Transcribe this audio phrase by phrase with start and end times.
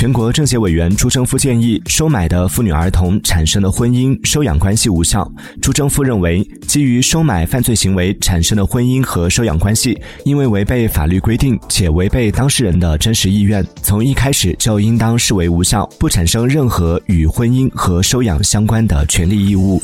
[0.00, 5.30] 全国政协委员朱正夫建议，收买的妇女儿童产生的婚姻收养关系无效。
[5.60, 19.82] 朱正夫认为，基于收买犯罪行为产生的婚姻和收养关系，因为违背法律规定且违背当事人的真实意愿，从一开始就应当视为无效，不产生任何与婚姻和收养相关的权利义务。